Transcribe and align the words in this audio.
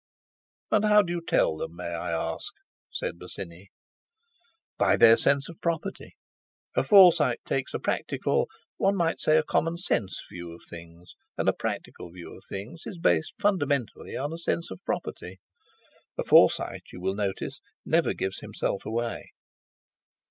"And 0.71 0.83
how 0.85 1.03
do 1.03 1.13
you 1.13 1.21
tell 1.21 1.57
them, 1.57 1.75
may 1.75 1.93
I 1.93 2.09
ask?" 2.11 2.51
said 2.89 3.19
Bosinney. 3.19 3.67
"By 4.79 4.97
their 4.97 5.15
sense 5.15 5.47
of 5.47 5.61
property. 5.61 6.13
A 6.75 6.83
Forsyte 6.83 7.45
takes 7.45 7.75
a 7.75 7.79
practical—one 7.79 8.95
might 8.95 9.19
say 9.19 9.37
a 9.37 9.43
commonsense—view 9.43 10.55
of 10.55 10.63
things, 10.67 11.13
and 11.37 11.47
a 11.47 11.53
practical 11.53 12.09
view 12.11 12.35
of 12.35 12.43
things 12.49 12.87
is 12.87 12.97
based 12.97 13.35
fundamentally 13.39 14.17
on 14.17 14.33
a 14.33 14.39
sense 14.39 14.71
of 14.71 14.83
property. 14.85 15.37
A 16.17 16.23
Forsyte, 16.23 16.91
you 16.91 16.99
will 16.99 17.13
notice, 17.13 17.61
never 17.85 18.15
gives 18.15 18.39
himself 18.39 18.87
away." 18.87 19.25